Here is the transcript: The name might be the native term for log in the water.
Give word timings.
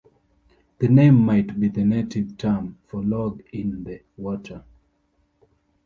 The 0.79 0.87
name 0.87 1.15
might 1.23 1.59
be 1.59 1.67
the 1.67 1.85
native 1.85 2.35
term 2.35 2.79
for 2.87 3.03
log 3.03 3.43
in 3.53 3.83
the 3.83 4.01
water. 4.17 4.63